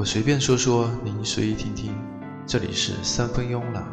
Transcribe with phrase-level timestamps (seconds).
[0.00, 1.94] 我随便说说，您随意听听。
[2.46, 3.84] 这里是三分慵懒。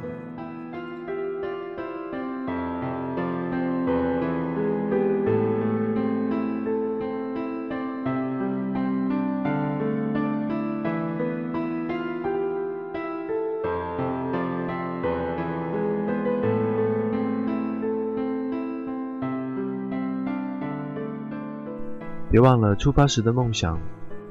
[22.31, 23.77] 别忘了出发时的梦想。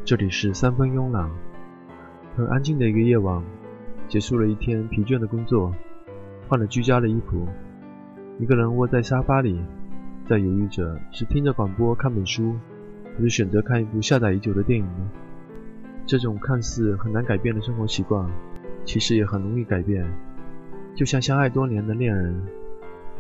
[0.06, 1.28] 这里是三分慵懒。
[2.36, 3.42] 很安静的一个夜晚，
[4.08, 5.74] 结束了一天疲倦的工作，
[6.46, 7.48] 换了居家的衣服，
[8.38, 9.58] 一个人窝在沙发里，
[10.28, 12.54] 在犹豫着是听着广播看本书，
[13.16, 15.10] 还是选择看一部下载已久的电影呢？
[16.04, 18.30] 这种看似很难改变的生活习惯，
[18.84, 20.06] 其实也很容易改变。
[20.94, 22.38] 就像相爱多年的恋人，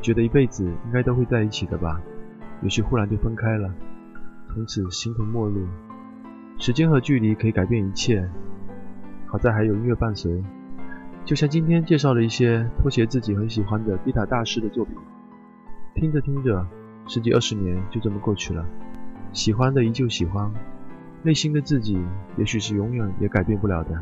[0.02, 1.98] 觉得一辈子应该都会在一起的吧，
[2.60, 3.72] 也许忽然就分开了。
[4.52, 5.66] 从此形同陌路，
[6.58, 8.28] 时间和距离可以改变一切。
[9.26, 10.42] 好在还有音乐伴随，
[11.24, 14.94] 就像今天介绍的一些拖鞋自己很喜欢的吉他大师的作品。
[15.94, 16.66] 听着听着，
[17.06, 18.64] 十几二十年就这么过去了，
[19.32, 20.52] 喜欢的依旧喜欢，
[21.22, 21.98] 内心的自己
[22.36, 24.00] 也许是永远也改变不了的。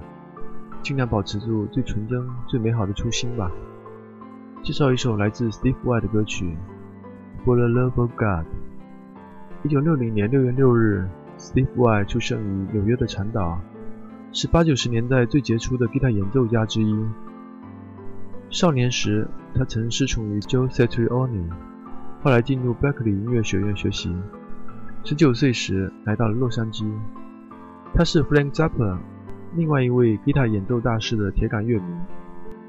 [0.82, 3.50] 尽量保持住最纯真、最美好的初心吧。
[4.62, 6.56] 介绍一首来自 Steve Why 的歌曲
[7.46, 8.20] 《For the Love of God》。
[9.62, 13.58] 一九六零年六月六日，Steve Why 出生于纽约的长岛，
[14.36, 16.92] 是八九十年代最杰出的吉他演奏家之一。
[18.50, 21.44] 少年时，他曾师从于 Joe Satriani，
[22.20, 24.12] 后来进入 Berkeley 音乐学院学习。
[25.04, 26.84] 十九岁时，来到了洛杉矶。
[27.94, 28.98] 他是 Frank Zappa，
[29.54, 31.86] 另外一位吉他演奏大师的铁杆乐迷。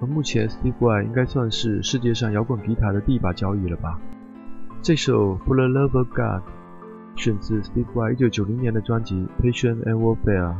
[0.01, 3.99] 而目前，Steve Vai 应该算是世界上摇滚吉他的第一把交椅了吧？
[4.83, 6.19] 这首《For the Love of God》。
[7.15, 10.53] 选自 Steve Vai 1990年的专辑《Passion and Warfare》。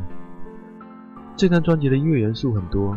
[1.38, 2.96] 这张专辑的音乐元素很多，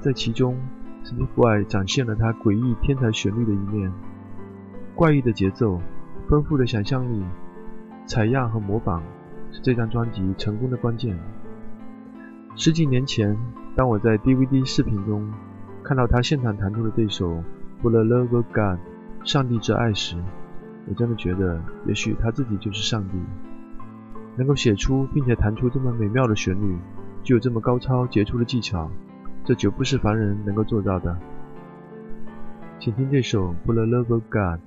[0.00, 0.54] 在其中
[1.02, 3.90] ，Steve Vai 展现了他诡异天才旋律的一面。
[4.94, 5.80] 怪异的节奏、
[6.28, 7.24] 丰富的想象力、
[8.06, 9.00] 采样和模仿，
[9.50, 11.18] 是这张专辑成功的关键。
[12.54, 13.34] 十几年前，
[13.74, 15.32] 当我在 DVD 视频中
[15.82, 17.30] 看到他现场弹出的这首
[17.82, 18.58] 《For the Love of God》
[19.24, 20.22] （上帝之爱）时，
[20.86, 23.16] 我真的觉得，也许他自己就是上帝，
[24.36, 26.76] 能够写出并且弹出这么美妙的旋律，
[27.26, 28.88] 具有这么高超杰出的技巧，
[29.44, 31.18] 这绝不是凡人能够做到的。
[32.78, 34.60] 请听这首《For the Love of God》。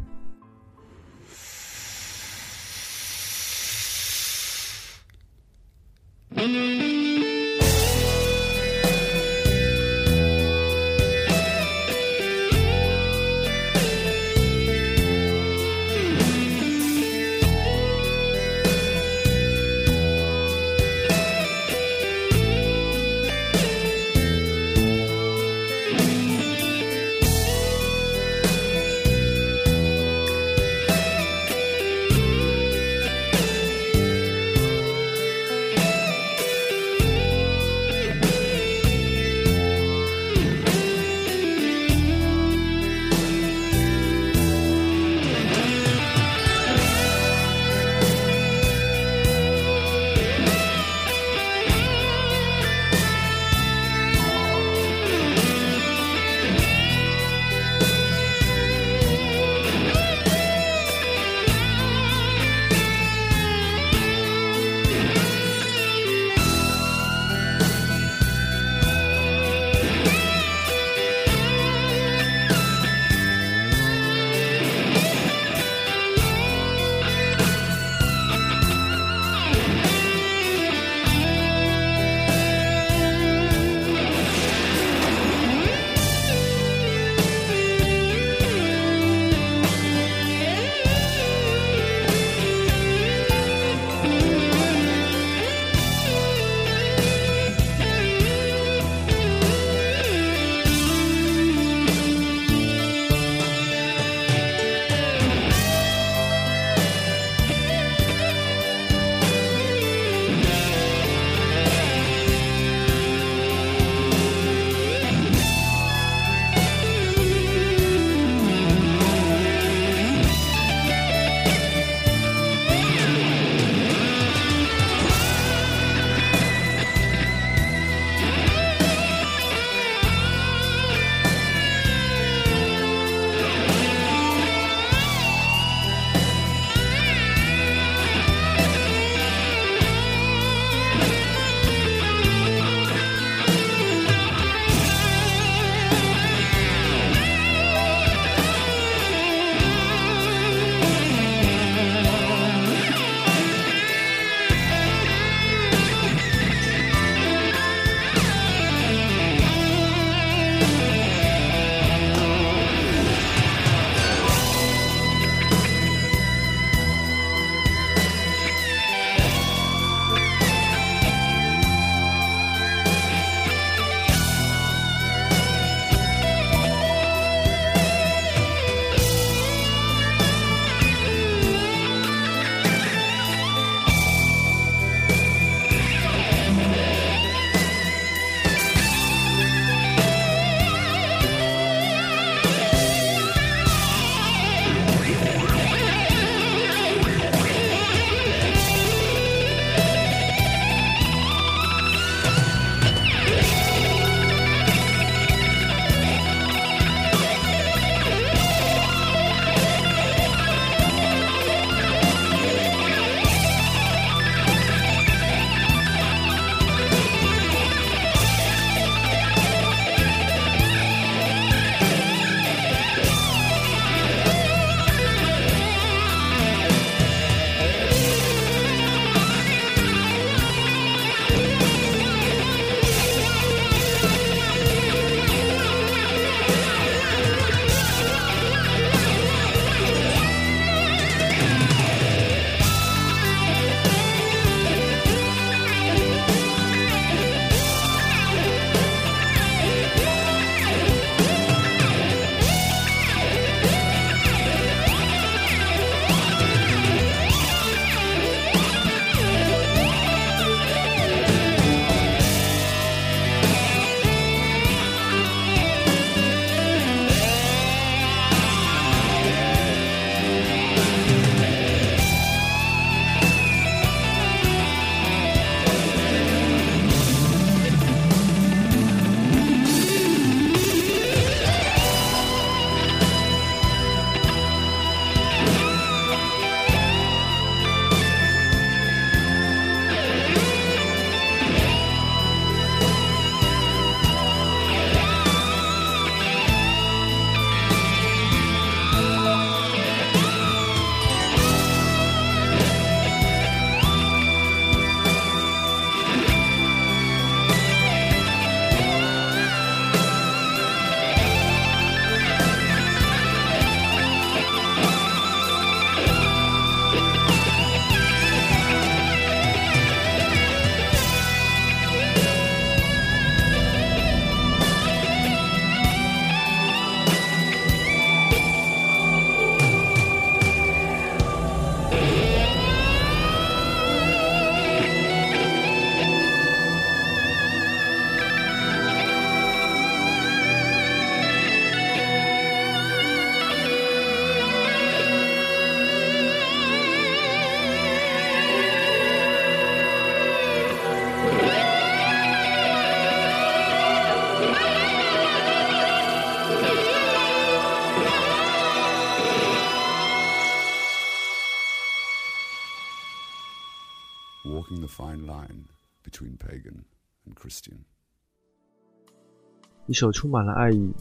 [369.90, 370.92] 一首充满了爱意、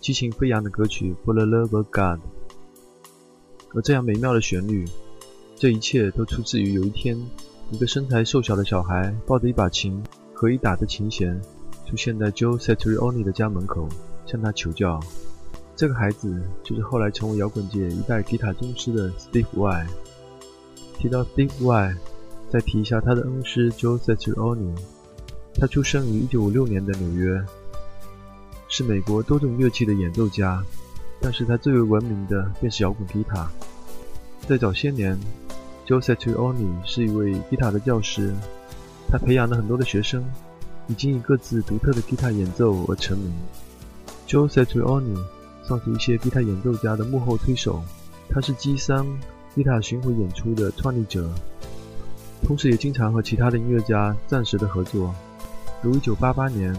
[0.00, 2.20] 激情飞扬的歌曲《For the Love of God》，
[3.74, 4.84] 而这样美妙的旋律，
[5.56, 7.20] 这一切都出自于有一天，
[7.72, 10.00] 一个身材瘦小的小孩抱着一把琴
[10.32, 11.42] 和一打的琴弦，
[11.84, 13.88] 出现在 Joe Satriani 的家门口，
[14.24, 15.00] 向他求教。
[15.74, 19.86] 这个孩子就是后来成为摇滚界一代吉他宗师的 Steve Y。
[20.96, 21.96] 提到 Steve Y，
[22.48, 24.76] 再提一下他的恩师 Joe Satriani。
[25.54, 27.44] 他出生于1956年的纽约，
[28.68, 30.62] 是美国多种乐器的演奏家，
[31.20, 33.48] 但是他最为闻名的便是摇滚吉他。
[34.46, 35.18] 在早些年
[35.86, 38.34] josetrioni 是一位吉他的教师，
[39.10, 40.24] 他培养了很多的学生，
[40.86, 43.32] 已经以各自独特的吉他演奏而成名。
[44.26, 45.16] josetrioni。
[45.64, 47.82] 算是一些吉他演奏家的幕后推手，
[48.30, 49.04] 他是 G 三
[49.54, 51.30] 吉他巡回演出的创立者，
[52.42, 55.14] 同时也经常和其他的音乐家暂时的合作。
[55.82, 56.74] 如1988年，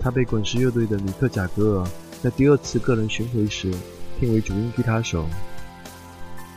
[0.00, 1.88] 他被滚石乐队的米克贾格尔
[2.22, 3.72] 在第二次个人巡回时
[4.18, 5.26] 聘为主音吉他手。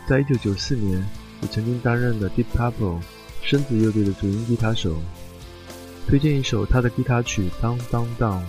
[0.08, 1.10] 在1994年，
[1.42, 3.00] 也曾经担任的 Deep Purple
[3.42, 4.96] 生子乐队的主音吉他手。
[6.08, 8.42] 推荐一首他的吉他曲《Down Down Down》。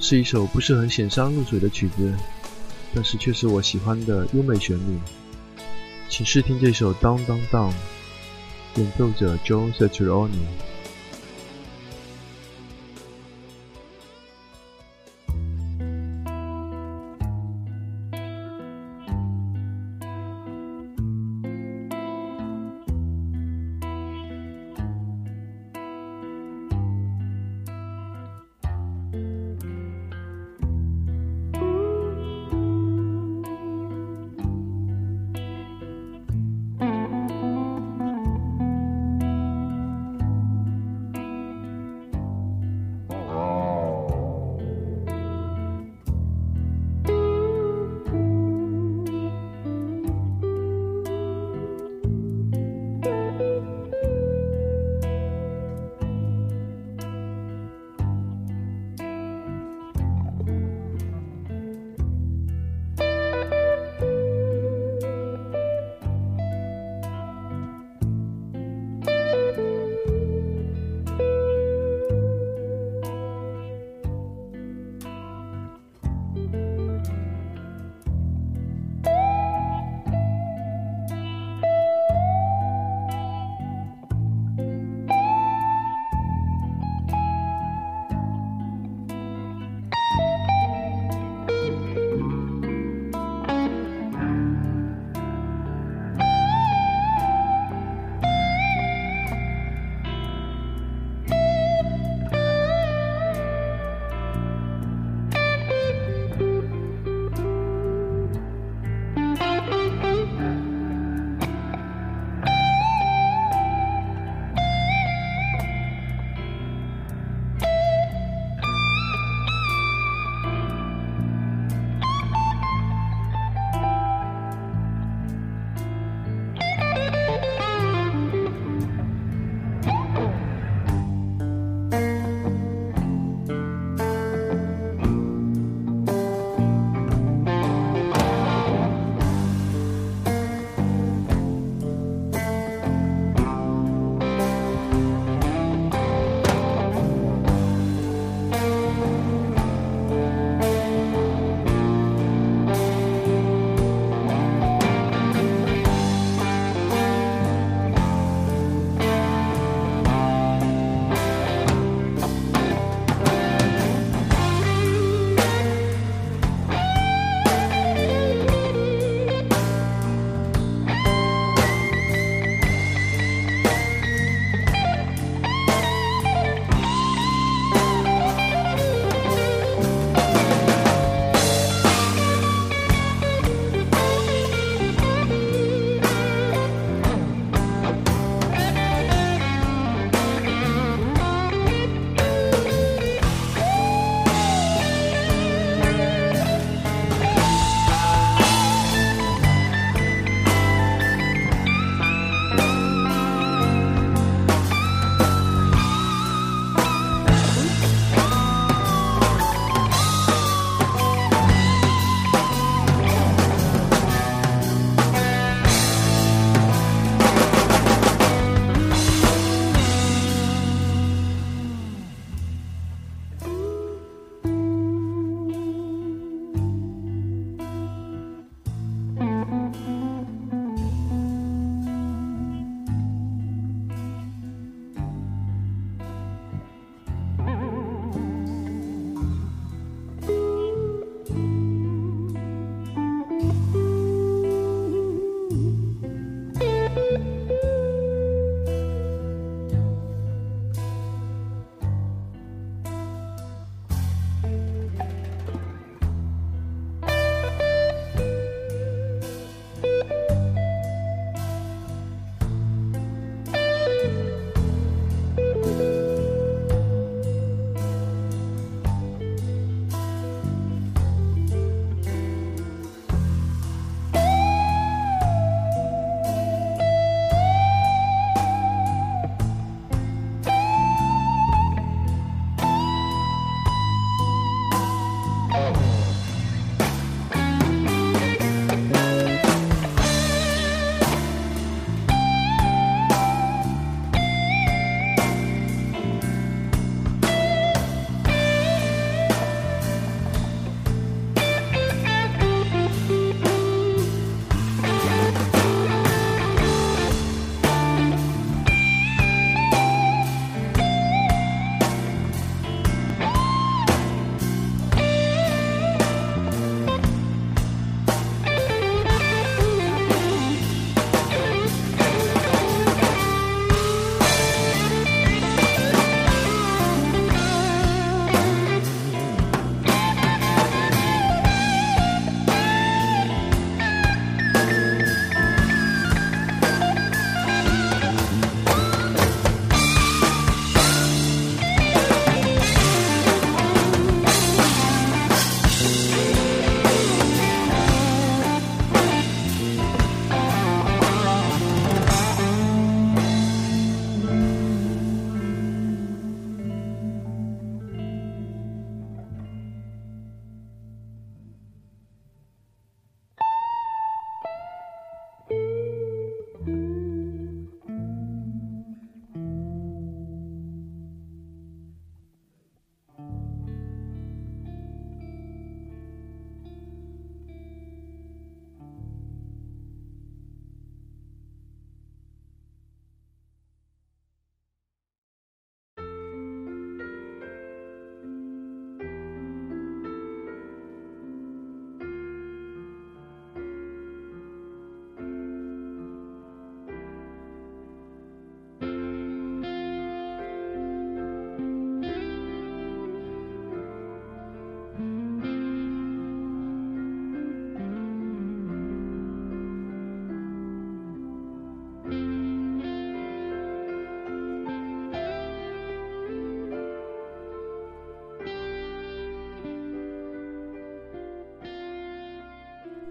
[0.00, 2.14] 是一首不是很显山露水的曲子，
[2.94, 4.98] 但是却是我喜欢的优美旋律。
[6.08, 7.70] 请试听这首《Down Down Down》，
[8.76, 10.67] 演奏者 Joe Satriani。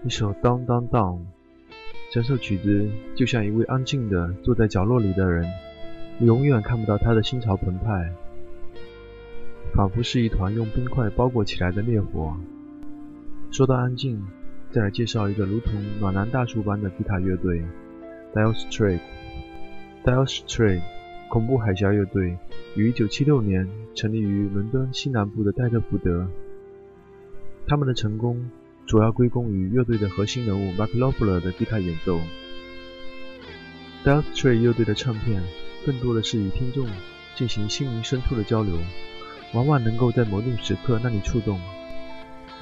[0.08, 1.18] 一首《Down Down Down》，
[2.10, 5.46] 整首曲子就像一位安静的坐在角落里的人，
[6.16, 8.10] 你永远看不到他的心潮澎湃，
[9.74, 12.34] 仿佛是一团用冰块包裹起来的烈火。
[13.50, 14.26] 说到安静，
[14.70, 17.62] 再来介绍一个如同暖男大叔般的吉他乐队
[18.32, 19.00] ——Dire Straits。
[20.04, 20.80] Dire Straits
[21.28, 22.34] 恐怖海峡乐队
[22.74, 26.26] 于1976年成立于伦敦西南部的戴特福德。
[27.66, 28.48] 他们的成功
[28.88, 32.18] 主要归功于乐队的核心人物 Mark Knopfler 的吉他演奏。
[34.02, 35.42] Dire Straits 乐队的唱片
[35.84, 36.88] 更多的是与听众
[37.36, 38.78] 进行心灵深处的交流，
[39.52, 41.60] 往往能够在某种时刻让你触动。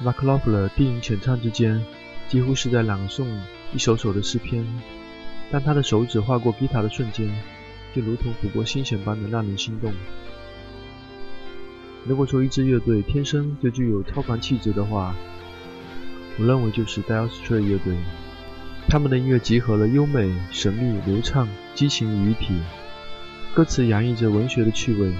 [0.03, 1.81] Mark Knopfler 低吟浅唱之间，
[2.27, 3.25] 几乎是在朗诵
[3.73, 4.67] 一首首的诗篇。
[5.49, 7.33] 当他的手指划过吉他的瞬间，
[7.95, 9.93] 就如同抚过心弦般的让人心动。
[12.03, 15.15] 如果说一支乐队天生就具有超凡气质的话，
[16.39, 17.95] 我认为就是 d i r e s t r a i t 乐队。
[18.89, 22.53] 他们的音乐集合了优美、神秘、流畅、激情于一体，
[23.53, 25.11] 歌词洋溢着文学的趣味，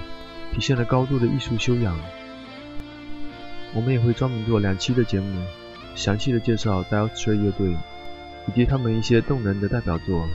[0.54, 1.98] 体现了高度的艺术修养。
[3.74, 5.42] 我们也会专门做两期的节目，
[5.94, 7.76] 详细的介绍 d i r e s t r a i t 乐队
[8.46, 10.26] 以及他们一些动人的代表作。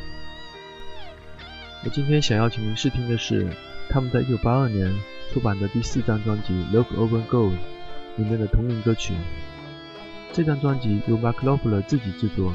[1.84, 3.48] 我今天想要请您试听的是
[3.90, 4.94] 他们在1982年
[5.34, 7.52] 出版的第四张专辑《Look Over Gold》
[8.18, 9.14] 里面的同名歌曲。
[10.34, 12.52] 这张专辑由 Mark Knopfler 自己制作，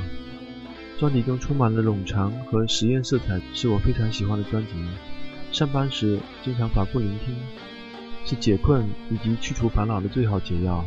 [0.99, 4.73] 专辑中充满了冗长和实验色彩，是我非常喜欢的专辑。
[5.53, 7.35] 上班时经常反复聆听。
[8.27, 10.85] 是解困以及去除烦恼的最好解药。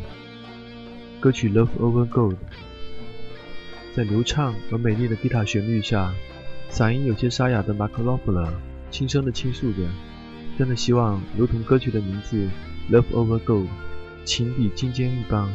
[1.18, 2.34] 歌曲《Love Over Gold》
[3.96, 6.14] 在流畅而美丽的吉他旋律下，
[6.70, 8.48] 嗓音有些沙哑的 Mark Knopfler
[8.92, 9.78] 轻声地倾诉着
[10.56, 12.48] ：“真的希望，如同歌曲的名字
[12.94, 13.64] 《Love Over Gold》，
[14.24, 15.52] 情比金坚一般。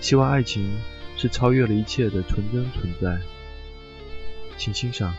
[0.00, 0.80] 希望爱情
[1.16, 3.18] 是超越了一切的纯真存在。”
[4.56, 5.14] 请欣赏。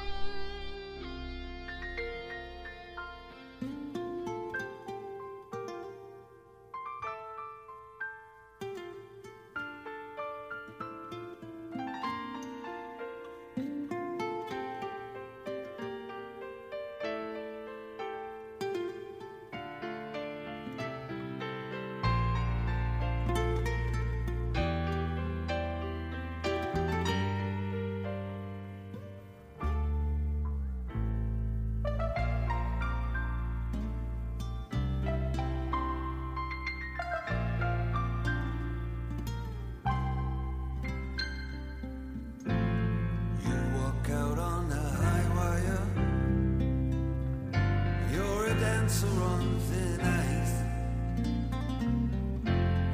[48.91, 50.55] nights are on thin ice.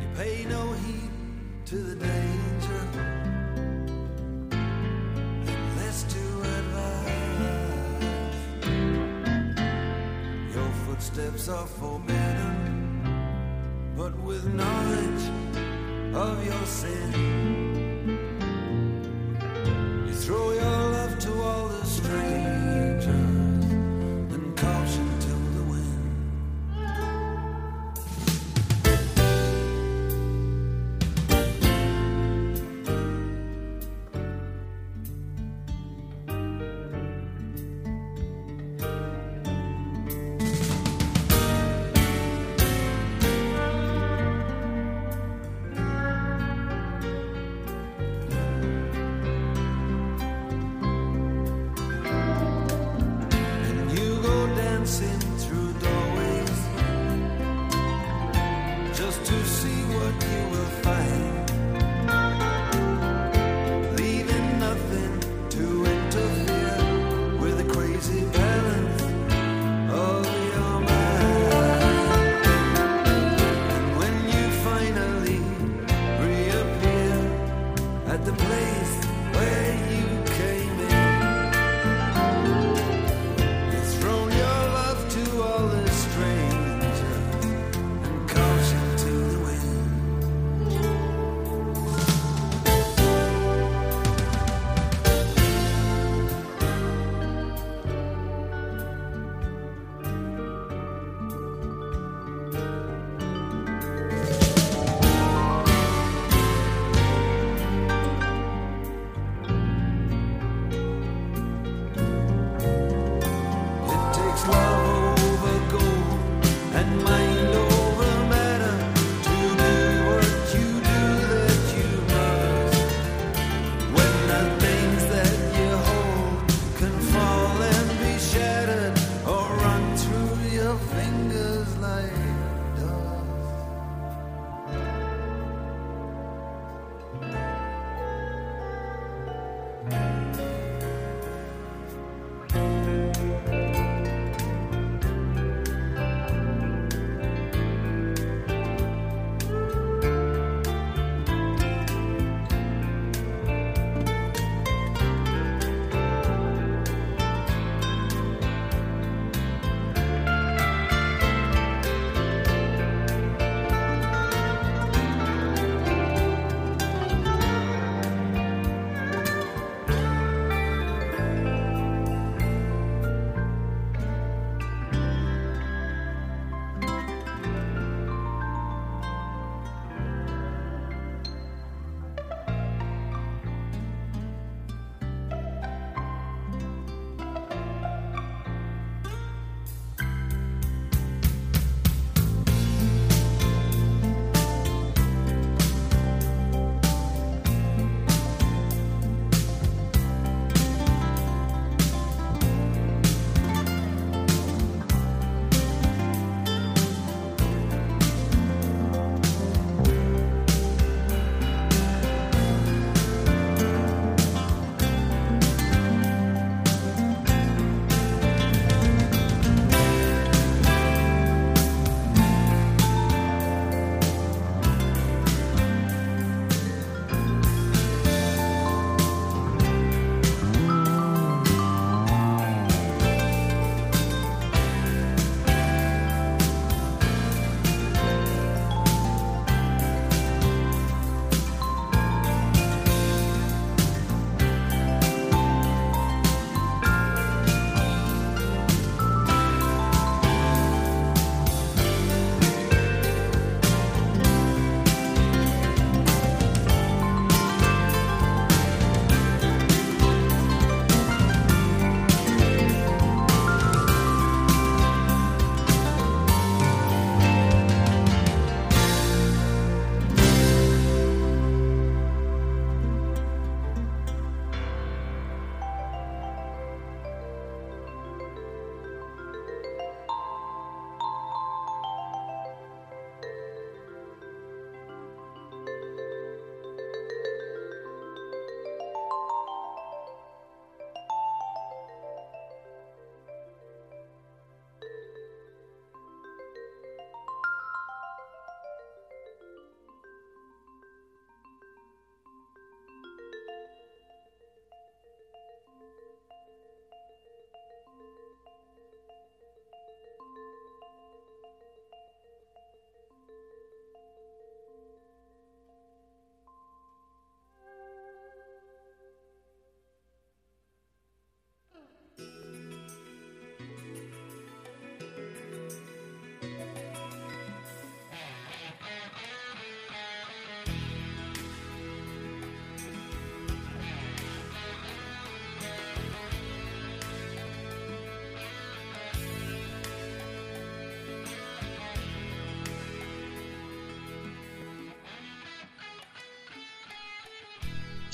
[0.01, 1.11] You pay no heed
[1.65, 2.81] to the danger,
[4.51, 7.15] unless to advise.
[10.55, 12.55] Your footsteps are forbidden,
[13.95, 15.31] but with knowledge
[16.13, 17.26] of your sins.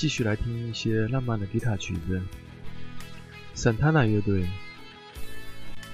[0.04, 2.20] 继续来听一些浪漫的吉他曲子。
[3.56, 4.44] Santana 乐队，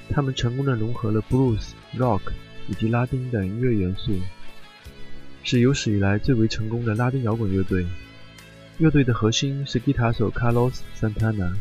[0.09, 2.33] 他们成功的融合了 blues、rock
[2.67, 4.19] 以及拉丁等音乐元素，
[5.45, 7.87] 是有史以来最为成功的拉丁摇滚乐队。
[8.79, 11.55] 乐队的核心是吉他手 Carlos Santana。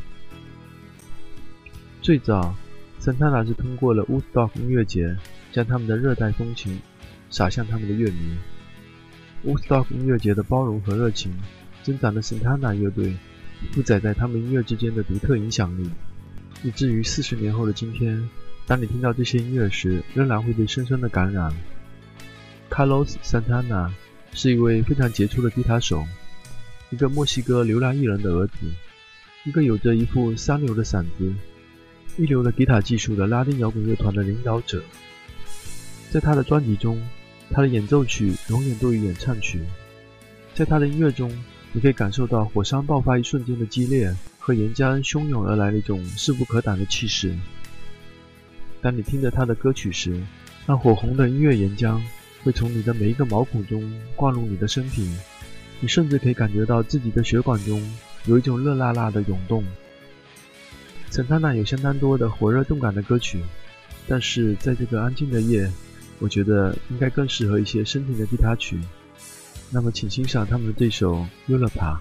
[2.02, 2.56] 最早
[3.00, 5.16] ，Santana 是通过了 Woodstock 音乐节，
[5.52, 6.82] 将他们的热带风情
[7.30, 8.36] 洒向他们的乐迷。
[9.46, 11.32] Woodstock 音乐节的包容和热情，
[11.90, 13.18] 增长的 Santana 乐队
[13.72, 15.90] 负载在他们音乐之间的独特影响力，
[16.64, 18.30] 以至于四十年后的今天，
[18.68, 21.52] 当你听到这些音乐时，仍然会被深深的感染。
[22.70, 23.90] Carlos Santana
[24.34, 26.06] 是一位非常杰出的吉他手。
[26.92, 28.54] 一个墨西哥流浪艺人的儿子，
[29.46, 31.34] 一个有着一副三流的嗓子、
[32.18, 34.80] 一流的吉他技术的拉丁摇滚乐团的领导者。
[36.12, 37.02] 在他的专辑中，
[37.50, 39.60] 他的演奏曲永远多于演唱曲。
[40.56, 41.32] 在他的音乐中，
[41.72, 47.36] 你可以感受到火山爆发一瞬间的激烈和岩浆汹涌而来的一种势不可挡的气势。
[48.82, 50.20] 当你听着他的歌曲时，
[50.66, 52.02] 那火红的音乐岩浆
[52.44, 55.10] 会从你的每一个毛孔中灌入你的身体。
[55.82, 57.82] 你甚至可以感觉到自己的血管中
[58.26, 59.64] 有一种热辣辣的涌动。
[61.10, 63.42] 圣塔纳有相当多的火热动感的歌曲，
[64.08, 65.72] 但是在这个安静的夜，
[66.20, 68.78] 我觉得应该更适合一些深情的吉他曲。
[69.72, 71.98] 那么，请欣赏他们的对手《Ulaa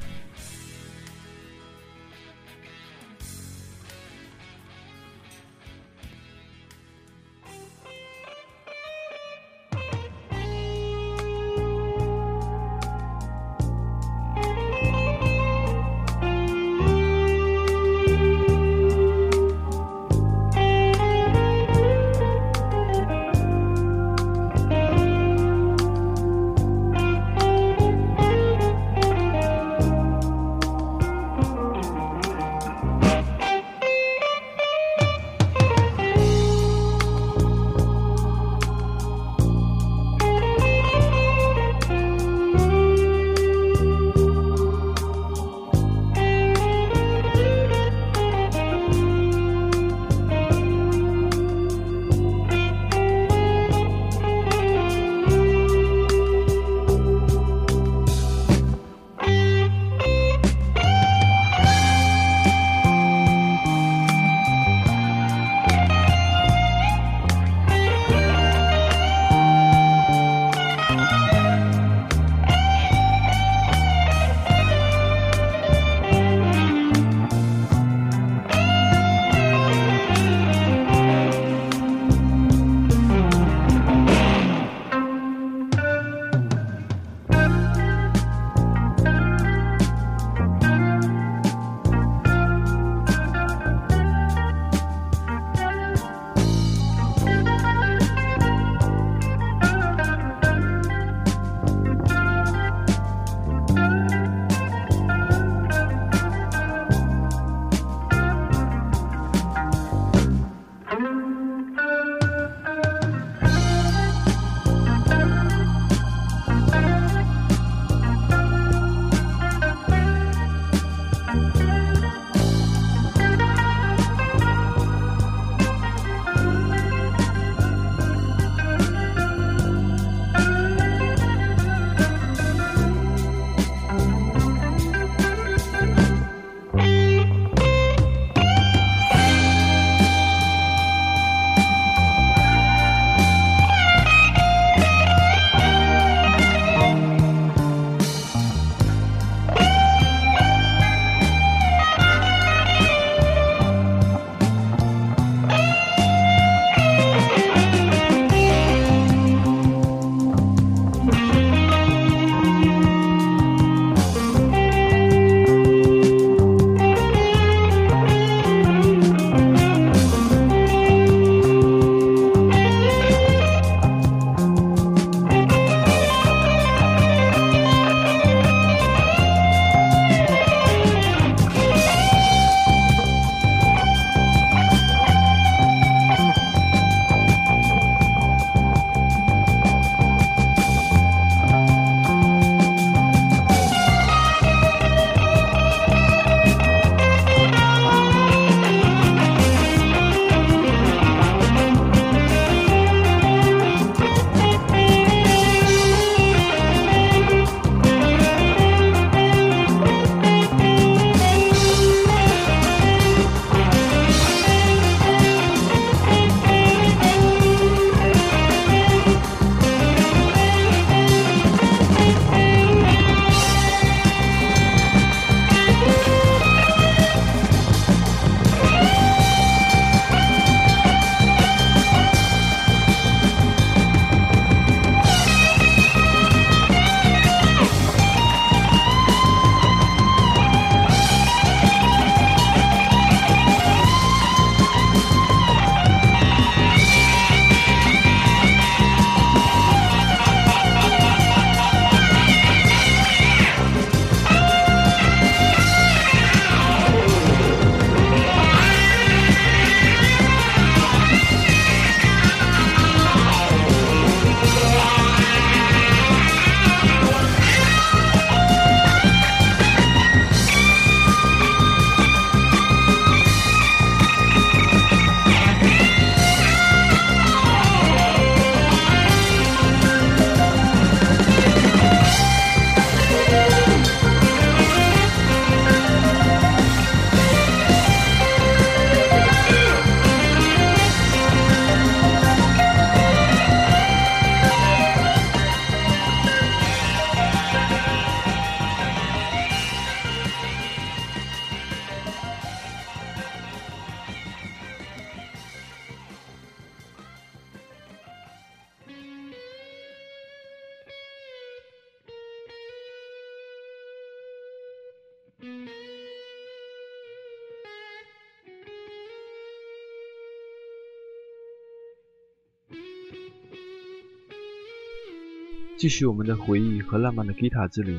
[325.78, 327.96] 继续我们的回忆和浪漫的吉他之旅。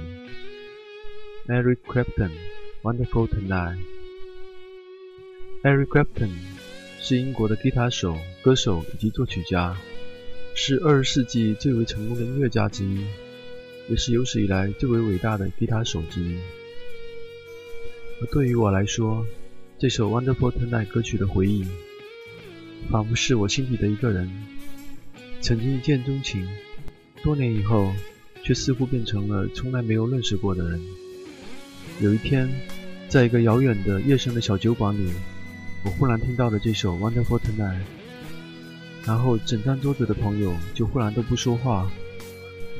[1.47, 2.29] Eric Clapton，
[2.83, 3.77] 《Wonderful Tonight》。
[5.63, 6.31] Eric Clapton
[6.99, 9.77] 是英国的吉他手、歌手以及作曲家，
[10.55, 13.05] 是二十世纪最为成功的音乐家之一，
[13.87, 16.37] 也是有史以来最为伟大的吉他手之一。
[18.21, 19.25] 而对于我来说，
[19.77, 21.65] 这首《Wonderful Tonight》歌曲的回忆，
[22.91, 24.29] 仿佛是我心底的一个人，
[25.39, 26.45] 曾经一见钟情，
[27.23, 27.93] 多年以后，
[28.43, 30.79] 却似乎变成了从来没有认识过的人。
[32.01, 32.49] 有一天，
[33.09, 35.11] 在一个遥远的夜深的小酒馆里，
[35.83, 37.77] 我忽然听到了这首《Wonderful Tonight》，
[39.05, 41.91] 然后整张桌子的朋友就忽然都不说话，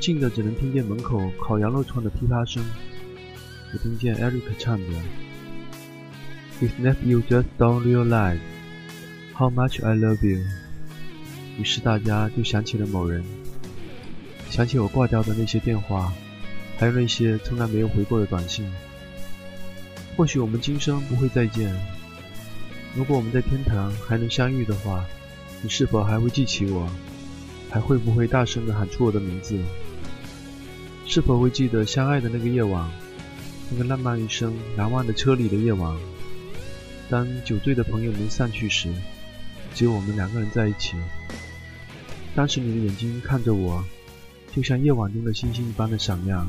[0.00, 2.64] 静的只能听见门口烤羊肉串的噼啪声。
[3.72, 4.86] 我听见 Eric 唱的
[6.60, 8.40] ：“If n e v you just don't realize
[9.36, 10.42] how much I love you。”
[11.58, 13.22] 于是大家就想起了某人，
[14.50, 16.12] 想起我挂掉的那些电话，
[16.76, 18.68] 还有那些从来没有回过的短信。
[20.16, 21.72] 或许我们今生不会再见。
[22.96, 25.06] 如果我们在天堂还能相遇的话，
[25.62, 26.90] 你是否还会记起我？
[27.70, 29.56] 还会不会大声地喊出我的名字？
[31.06, 32.90] 是否会记得相爱的那个夜晚，
[33.70, 35.96] 那个浪漫一生难忘的车里的夜晚？
[37.08, 38.88] 当酒醉的朋友们散去时，
[39.76, 40.96] 只有我们两个人在一起。
[42.34, 43.84] 当时你的眼睛看着我，
[44.54, 46.46] 就像夜晚中的星星一般的闪亮。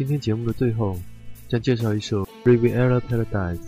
[0.00, 0.98] 今天节目的最后，
[1.46, 3.58] 将介绍一首《Riviera Paradise》，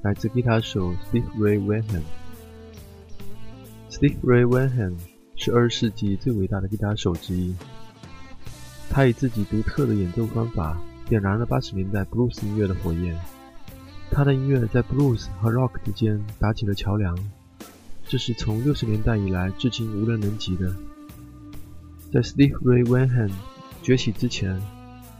[0.00, 2.00] 来自吉他手 Steve Ray Vaughan。
[3.90, 4.94] Steve Ray Vaughan
[5.36, 7.54] 是二十世纪最伟大的吉他手之一，
[8.88, 13.14] 他以自己独特的演奏方法点燃了八十年代 blues 音乐的火焰。
[14.10, 17.14] 他的音乐在 blues 和 rock 之间搭起了桥梁，
[18.06, 20.74] 这是从六十年代以来至今无人能及的。
[22.10, 23.30] 在 Steve Ray Vaughan
[23.82, 24.58] 崛起之前，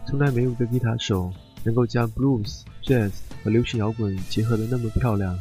[0.08, 1.30] 从来没有一个吉他手
[1.62, 3.10] 能够将 blues、jazz
[3.44, 5.38] 和流行摇滚结合得那么漂亮。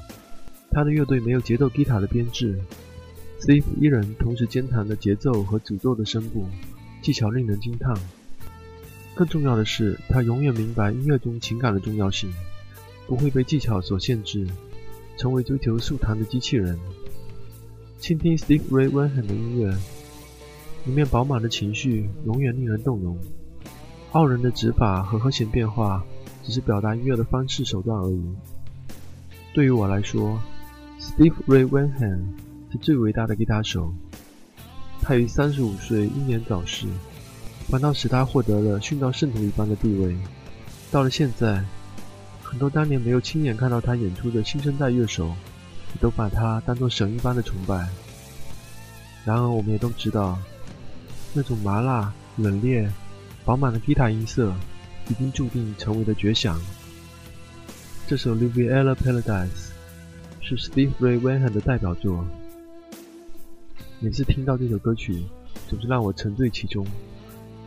[0.71, 2.59] 他的乐队没有节奏吉他的编制
[3.39, 6.45] ，Steve 一人同时兼弹的节奏和诅咒的声部，
[7.01, 7.95] 技巧令人惊叹。
[9.15, 12.29] 更重要的是，他永远明白音乐中情感的重要性，
[13.07, 14.45] 不会被技巧所限制，
[15.15, 16.77] 成为追求速弹的机器人。
[17.99, 19.73] 倾听 Steve Ray Vaughan 的音乐。
[20.85, 23.17] 里面饱满的情绪永远令人动容，
[24.13, 26.03] 傲人的指法和和弦变化
[26.43, 28.23] 只是表达音乐的方式手段而已。
[29.53, 30.39] 对于我来说
[30.99, 32.19] ，Steve Ray Vaughan
[32.71, 33.93] 是最伟大的吉他手。
[35.01, 36.87] 他于三十五岁英年早逝，
[37.67, 40.17] 反倒使他获得了殉道圣徒一般的地位。
[40.89, 41.63] 到了现在，
[42.41, 45.27] 很多当年没有亲眼看到他演出的新生代乐手，
[45.93, 47.87] 也都把他当作神一般的崇拜。
[49.25, 50.39] 然而，我们也都知道。
[51.33, 52.89] 那种麻辣、冷冽、
[53.47, 54.53] 饱满的吉他音色，
[55.07, 56.59] 已经注定成为了绝响。
[58.05, 59.47] 这首《Riviera Paradise》
[60.41, 62.27] 是 Steve Ray Vaughan 的代表作。
[64.01, 65.23] 每次听到这首歌曲，
[65.69, 66.85] 总是让我沉醉其中，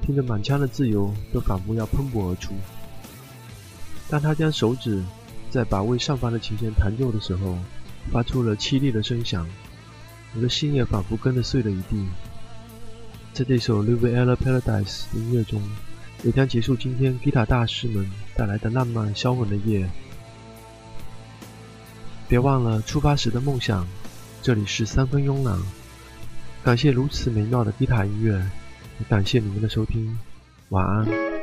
[0.03, 2.53] 听着满腔的自由都仿佛要喷薄而出。
[4.11, 5.03] 当他将手指
[5.51, 7.57] 在把位上方的琴弦弹奏的时候，
[8.13, 9.49] 发出了凄厉的声响，
[10.37, 12.05] 我的心也仿佛跟着碎了一地。
[13.33, 15.63] 在这首《Livella Paradise》音乐中，
[16.25, 19.89] 也将结束今天吉他大师们带来的浪漫销魂的夜。
[22.29, 23.87] 别忘了出发时的梦想。
[24.43, 25.59] 这里是三分慵懒，
[26.65, 28.33] 感谢如此美妙的吉他音乐，
[28.99, 30.19] 也感谢你们的收听。
[30.71, 31.40] 晚安。